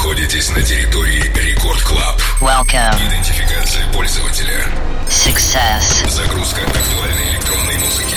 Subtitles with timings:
[0.00, 2.18] находитесь на территории Record Club.
[2.40, 2.96] Welcome.
[3.06, 4.64] Идентификация пользователя.
[5.06, 6.08] Success.
[6.08, 8.16] Загрузка актуальной электронной музыки.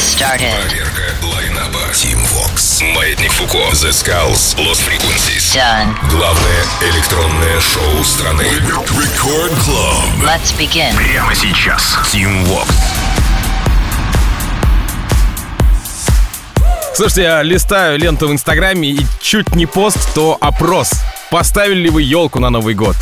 [0.00, 0.52] Started.
[0.66, 1.78] Проверка лайнапа.
[1.92, 2.82] Teamworx.
[2.96, 3.58] Маятник Фуко.
[3.70, 4.56] The Skulls.
[4.56, 5.54] Lost Frequencies.
[5.54, 5.94] Done.
[6.10, 8.42] Главное электронное шоу страны.
[8.42, 10.28] Record Club.
[10.28, 10.92] Let's begin.
[10.96, 11.98] Прямо сейчас.
[12.12, 12.66] Teamworx.
[16.94, 20.92] Слушайте, я листаю ленту в Инстаграме и чуть не пост, то опрос.
[21.32, 22.94] Поставили ли вы елку на Новый год?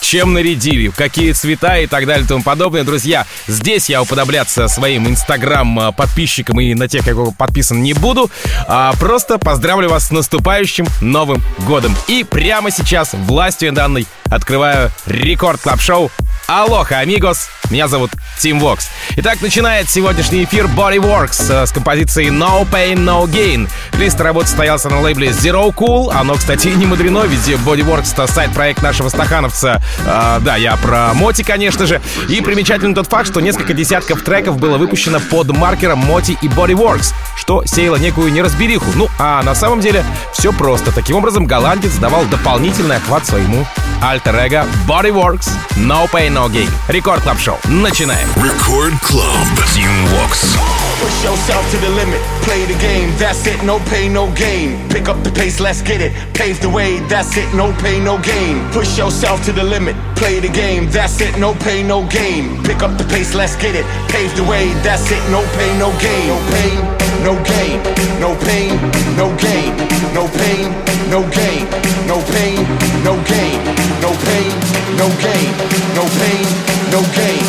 [0.00, 2.84] Чем нарядили, какие цвета и так далее и тому подобное.
[2.84, 8.30] Друзья, здесь я уподобляться своим инстаграм подписчикам и на тех, кто подписан, не буду.
[8.68, 11.96] А просто поздравлю вас с наступающим Новым Годом.
[12.06, 16.10] И прямо сейчас властью данной открываю рекорд клаб шоу
[16.46, 17.48] Алоха, амигос!
[17.70, 18.88] Меня зовут Тим Вокс.
[19.16, 23.70] Итак, начинает сегодняшний эфир Bodyworks э, с композицией No Pain, No Gain.
[23.94, 26.12] Лист работы состоялся на лейбле Zero Cool.
[26.12, 29.61] Оно, кстати, не мудрено, ведь Bodyworks— это сайт-проект нашего стахановца.
[29.64, 32.00] Э, да, я про Моти, конечно же.
[32.28, 37.14] И примечательный тот факт, что несколько десятков треков было выпущено под маркером Моти и Bodyworks,
[37.36, 38.86] что сеяло некую неразбериху.
[38.94, 40.92] Ну, а на самом деле все просто.
[40.92, 43.66] Таким образом, голландец давал дополнительный охват своему
[44.02, 46.68] альтер-эго Bodyworks No Pain, No Gain.
[46.88, 47.58] Рекорд Клаб Шоу.
[47.64, 48.28] Начинаем.
[48.36, 49.26] Рекорд Клаб.
[49.74, 50.56] Team Vox.
[51.02, 54.78] Push yourself to the limit, play the game, that's it, no pain, no gain.
[54.88, 58.18] Pick up the pace, let's get it, pave the way, that's it, no pain, no
[58.18, 58.62] gain.
[58.70, 62.62] Push yourself to the limit, play the game, that's it, no pain, no gain.
[62.64, 65.90] Pick up the pace, let's get it, pave the way, that's it, no pain, no
[66.00, 66.28] gain.
[66.28, 66.88] No pain,
[67.22, 67.82] no gain,
[68.18, 68.74] no pain,
[69.16, 69.70] no gain,
[70.14, 70.70] no pain,
[71.08, 71.66] no gain,
[72.06, 72.58] no pain,
[73.04, 73.58] no gain,
[74.02, 74.50] no pain,
[74.98, 75.50] no gain,
[75.94, 76.46] no pain,
[76.90, 77.44] no gain.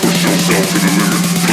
[0.00, 1.51] Push yourself to the limit,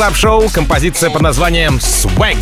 [0.00, 2.38] Клаб Шоу композиция под названием «Swag»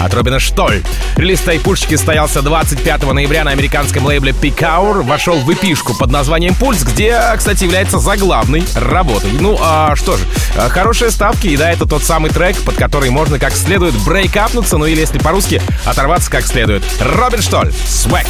[0.00, 0.82] от Робина Штоль.
[1.14, 6.56] Релиз «Тайпульщики» стоялся 25 ноября на американском лейбле Peak Hour, вошел в эпишку под названием
[6.56, 9.30] «Пульс», где, кстати, является заглавной работой.
[9.38, 10.24] Ну, а что же,
[10.56, 14.76] э, хорошие ставки, и да, это тот самый трек, под который можно как следует брейкапнуться,
[14.76, 16.82] ну или, если по-русски, оторваться как следует.
[16.98, 18.26] Робин Штоль, «Swag».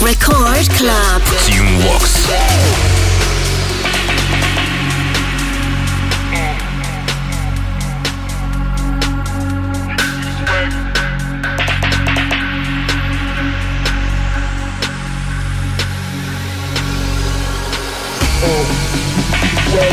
[0.00, 1.22] Record Club.
[1.48, 2.30] Team Walks.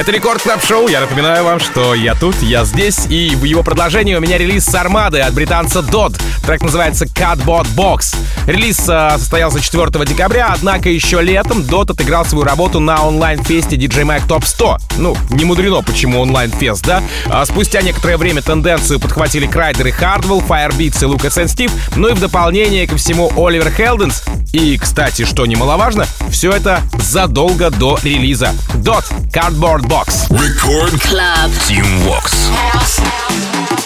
[0.00, 0.88] Это Record Club Show.
[0.88, 3.04] Я напоминаю вам, что я тут, я здесь.
[3.10, 6.14] И в его продолжении у меня релиз с Armada ы от британца D.O.D.
[6.42, 8.16] Трек называется Cardboard Box.
[8.50, 14.02] Релиз а, состоялся 4 декабря, однако еще летом D.O.D отыграл свою работу на онлайн-фесте DJ
[14.02, 14.78] Mag Top 100.
[14.98, 17.00] Ну, не мудрено, почему онлайн-фест, да?
[17.26, 22.08] А спустя некоторое время тенденцию подхватили Kryder и Hardwell, Firebeats и Лукас и Стив, ну
[22.08, 24.24] и в дополнение ко всему Oliver Heldens.
[24.52, 28.52] И, кстати, что немаловажно, все это задолго до релиза.
[28.78, 30.28] Dot Cardboard Box.
[30.28, 31.52] Record Club.
[31.68, 32.50] Team Vox.
[32.50, 33.79] We're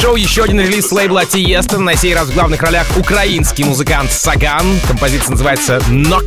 [0.00, 1.78] Шоу еще один релиз с лейбла Тиеста.
[1.78, 4.80] На сей раз в главных ролях украинский музыкант Саган.
[4.88, 6.24] Композиция называется «Knock».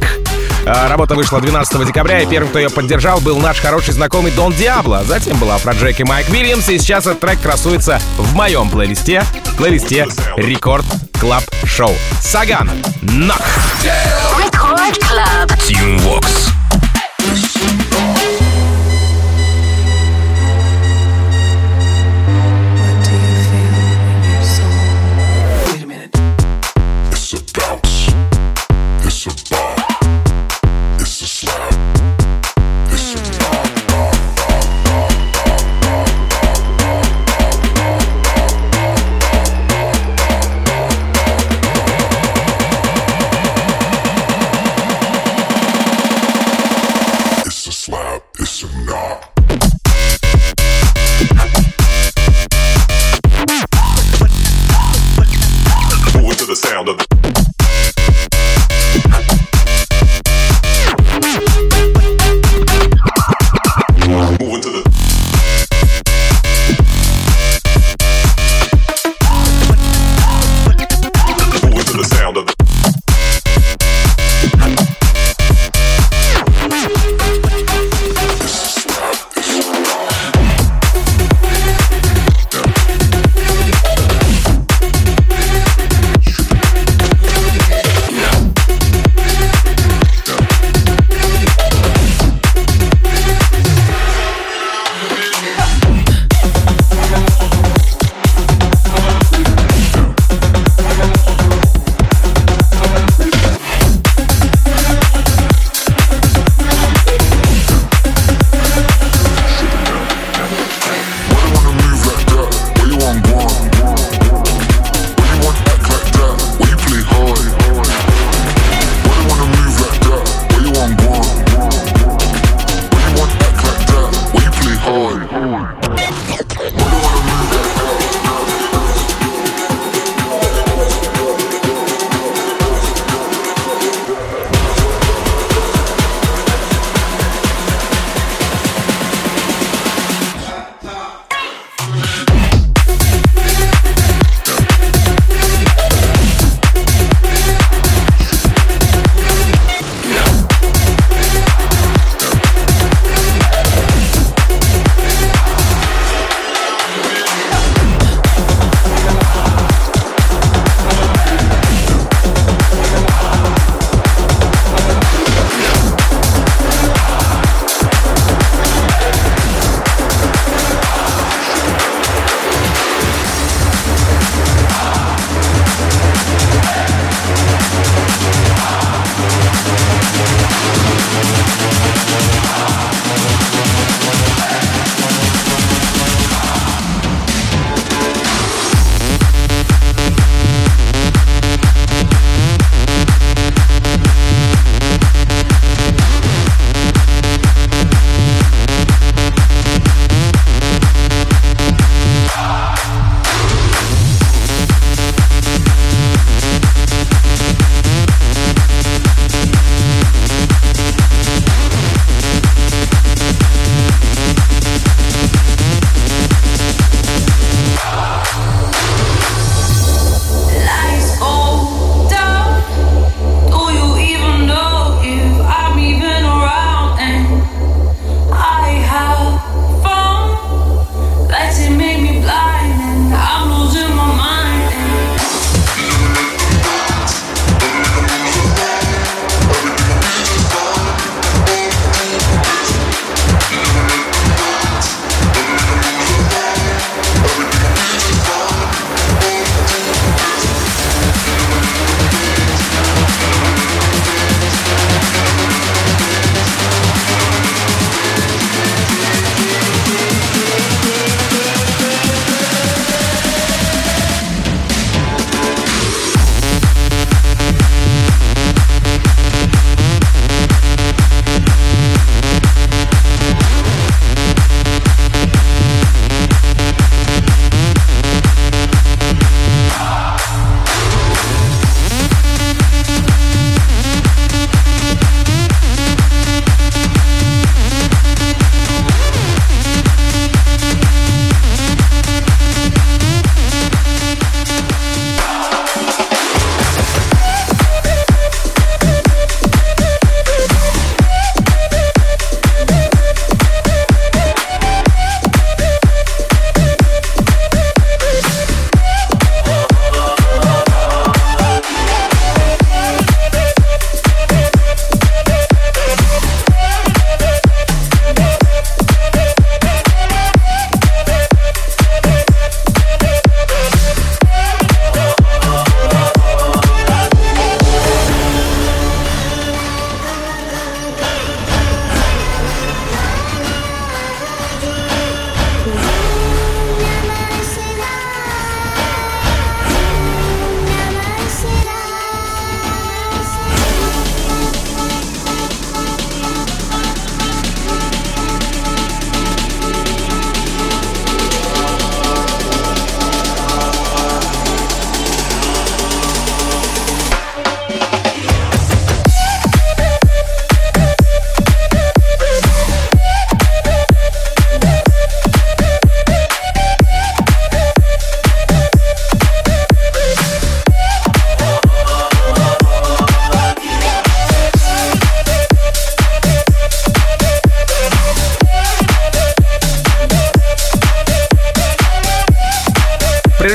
[0.68, 4.54] А, Работа вышла 12 декабря, и первым, кто ее поддержал, был наш хороший знакомый Дон
[4.54, 5.04] Диабло.
[5.04, 9.24] Затем был Afrojack и Майк Вильямс, и сейчас этот трек красуется в моем плейлисте,
[9.58, 10.06] плейлисте
[10.38, 10.86] Record
[11.20, 11.96] Club Show.
[12.22, 12.70] Саган,
[13.02, 13.42] Knock.
[13.82, 14.13] Record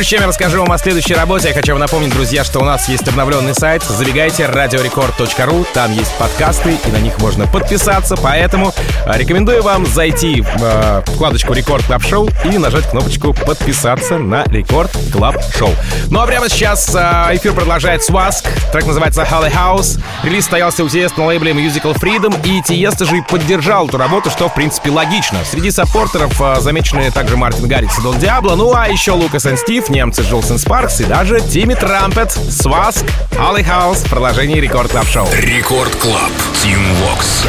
[0.09, 2.89] чем я расскажу вам о следующей работе, я хочу вам напомнить, друзья, что у нас
[2.89, 3.83] есть обновленный сайт.
[3.83, 8.73] Забегайте radiorecord.ru, там есть подкасты, и на них можно подписаться, поэтому
[9.05, 14.45] э, рекомендую вам зайти в э, вкладочку Record Club Show и нажать кнопочку подписаться на
[14.45, 15.75] Record Club Show.
[16.11, 16.99] Ну а прямо сейчас э,
[17.33, 20.01] эфир продолжает SWACQ, трек называется Holy House.
[20.23, 24.31] Релиз состоялся у Тиеста на лейбле Musical Freedom, и Тиеста же и поддержал эту работу,
[24.31, 25.41] что в принципе логично.
[25.45, 29.55] Среди саппортеров э, замечены также Мартин Гаррикс и Дон Диабло, ну а еще Лукас и
[29.57, 35.09] Стив, немцы Jewelz & Sparks и даже Тимми Трампет, SWACQ, Holy House в продолжении Record Club
[35.09, 35.27] Show.
[35.33, 36.31] Record Club.
[36.63, 37.45] Тим Вокс.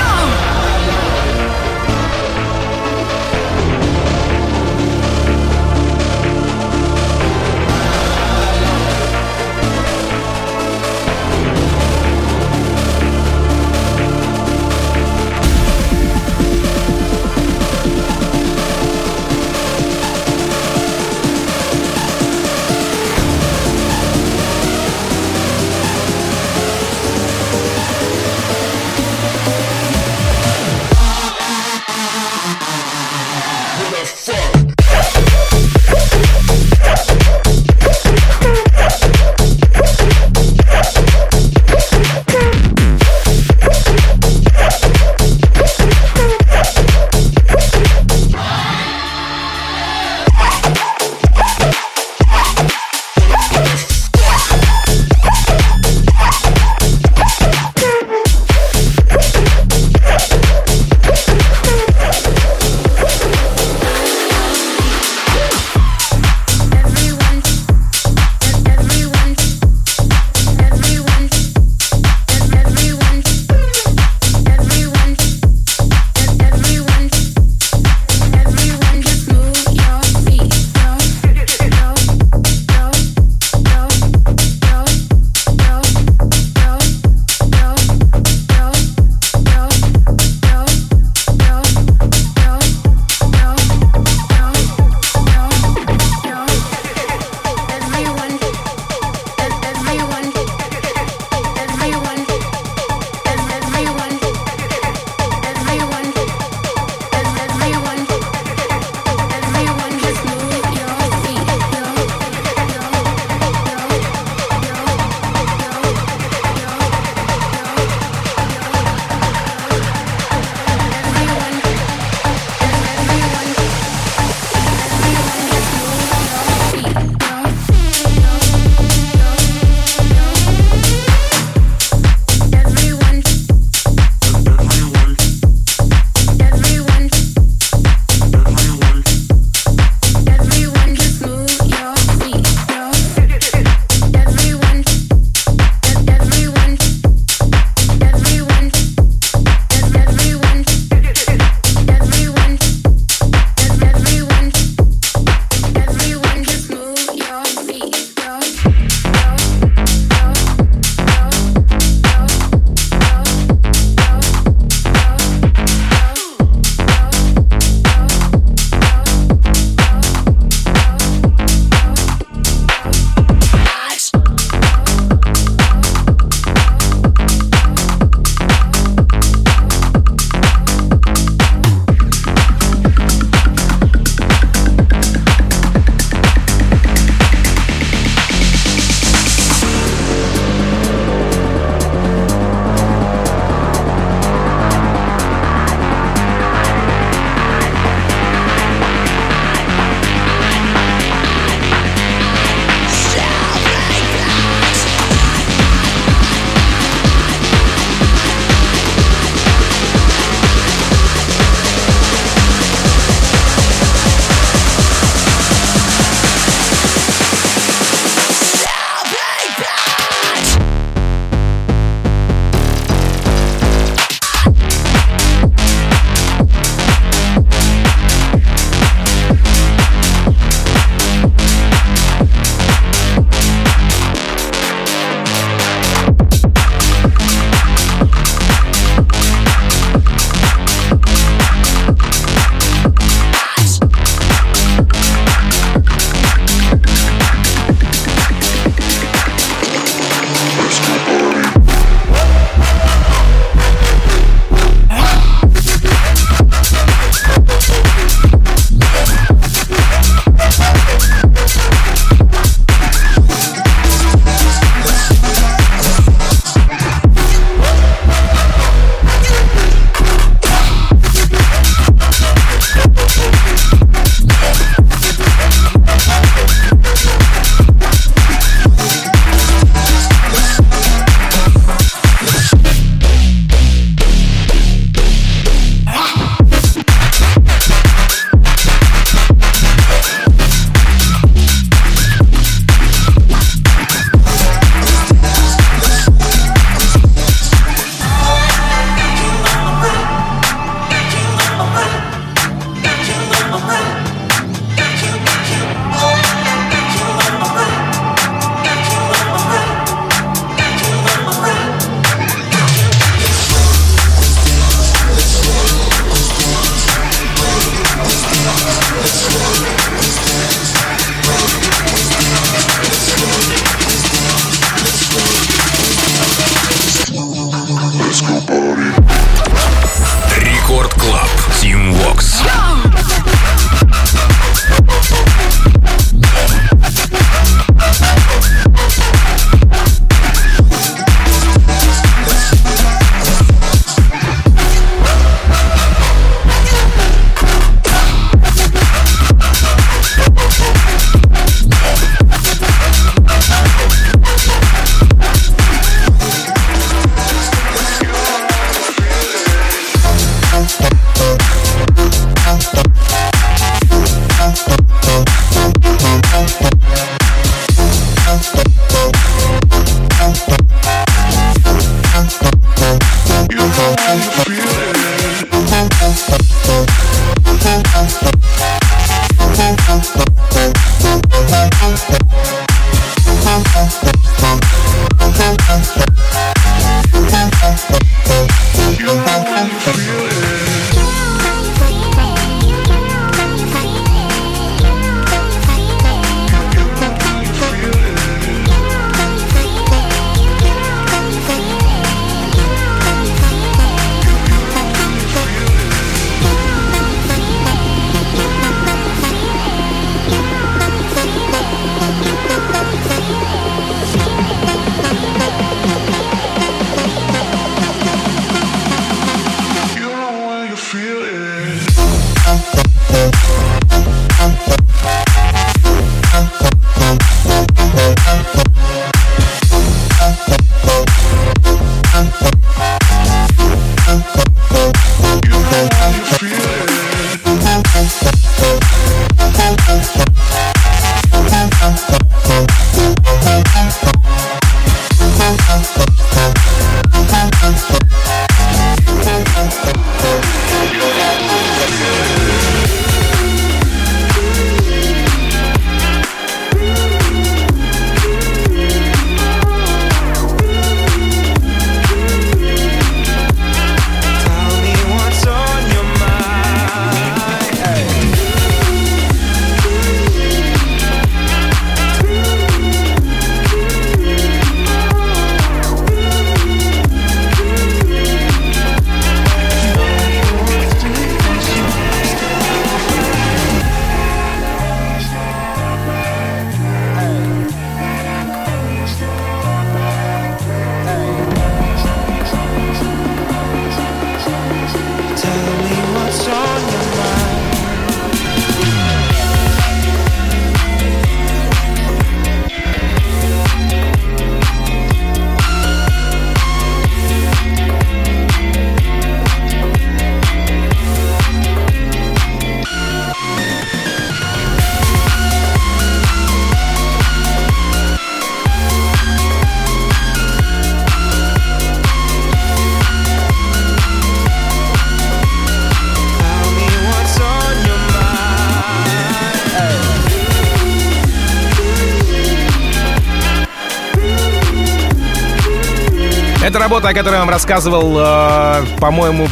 [536.70, 539.48] Это работа, о которой я вам рассказывал, э, по-моему,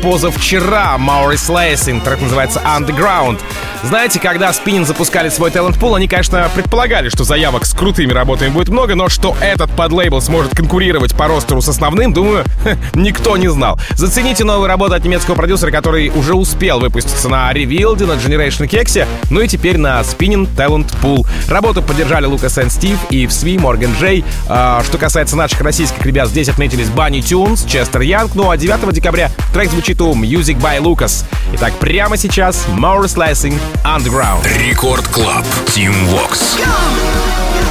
[0.00, 3.40] позавчера Maurice Lacing, трек называется Underground.
[3.84, 8.50] Знаете, когда Спиннин запускали свой талант пул, они, конечно, предполагали, что заявок с крутыми работами
[8.50, 12.44] будет много, но что этот подлейбл сможет конкурировать по ростеру с основным, думаю,
[12.94, 13.80] никто не знал.
[13.96, 19.06] Зацените новую работу от немецкого продюсера, который уже успел выпуститься на Revealed, на Generation Kexе,
[19.30, 21.26] ну и теперь на Spinning Talent Pool.
[21.48, 24.24] Работу поддержали Лукас и Стив и Сви, Морган Джей.
[24.48, 28.92] А, что касается наших российских ребят, здесь отметились Банни Тюнс, Честер Янг, ну а 9
[28.92, 31.24] декабря трек звучит у Music by Lucas.
[31.54, 34.45] Итак, прямо сейчас Maurice Lessing Underground.
[34.45, 35.45] Рекорд Клаб.
[35.67, 36.55] Team Vox.
[36.57, 37.70] Just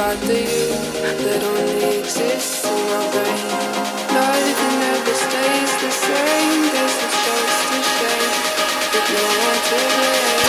[0.00, 0.72] About the you
[1.28, 3.48] that only exists in my brain.
[4.16, 6.60] Nothing ever stays the same.
[6.72, 8.32] This is just a shame.
[8.92, 10.40] With no one to blame.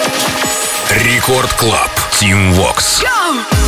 [1.03, 1.91] Рекорд Клаб.
[2.17, 3.01] Team Vox.
[3.03, 3.60] Jealousy,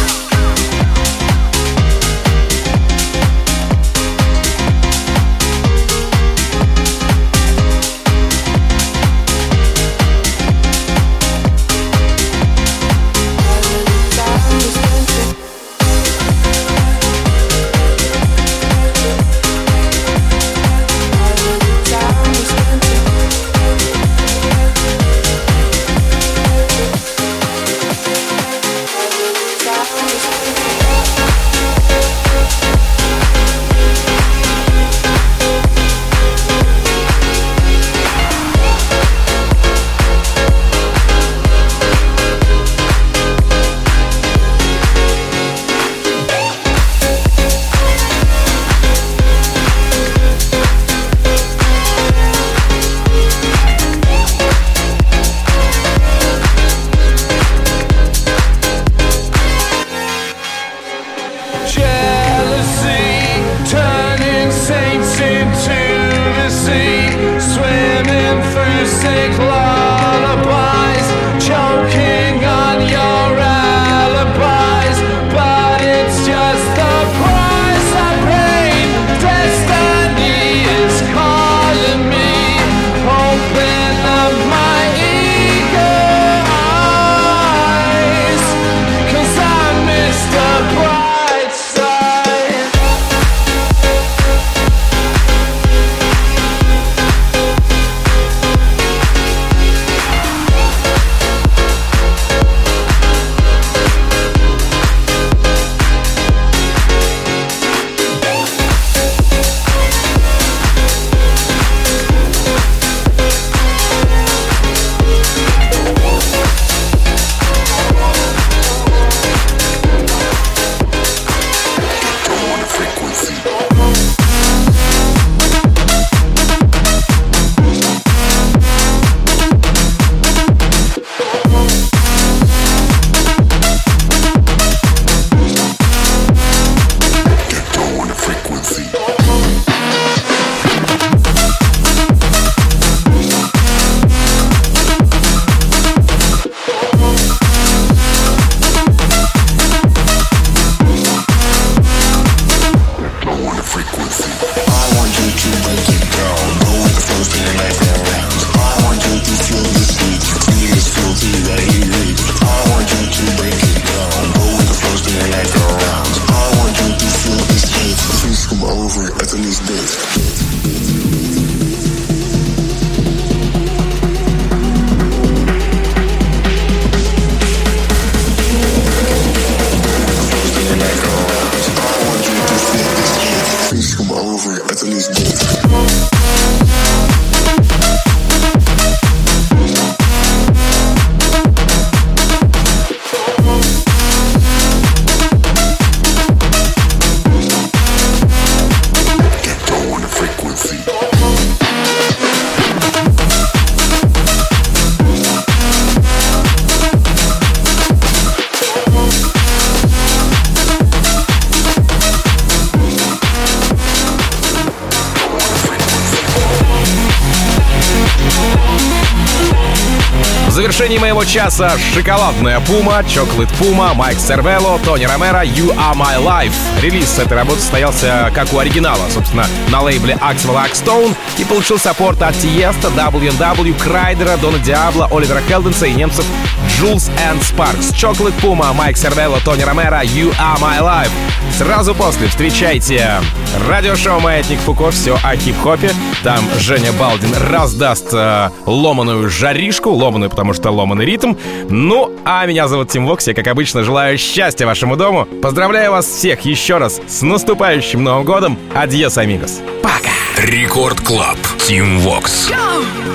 [220.83, 226.53] завершении моего часа шоколадная Пума, Chocolate Puma, Майк Сервело, Тони Ромеро, You Are My Life.
[226.81, 232.21] Релиз этой работы состоялся как у оригинала, собственно, на лейбле Axwell Axtone и получил саппорт
[232.21, 236.25] от Тиеста, W&W, Крайдера, Дона Диабло, Оливера Хелденса и немцев
[236.67, 237.93] Jewelz & Sparks.
[237.93, 241.11] Chocolate Puma, Майк Сервело, Тони Ромеро, You Are My Life.
[241.57, 243.21] Сразу после встречайте
[243.69, 244.89] радиошоу «Маятник Фуко».
[244.89, 245.91] Все о хип-хопе.
[246.23, 251.35] Там Женя Балдин раздаст э, ломаную жаришку, ломаную, потому что ломаный ритм.
[251.69, 253.27] Ну, а меня зовут Тим Вокс.
[253.27, 255.25] Я, как обычно, желаю счастья вашему дому.
[255.41, 258.57] Поздравляю вас всех еще раз с наступающим Новым годом.
[258.75, 259.61] Adiós, amigos.
[259.81, 260.11] Пока!
[260.37, 261.37] Record Club.
[261.57, 262.49] Тим Вокс.
[262.49, 263.12] Go!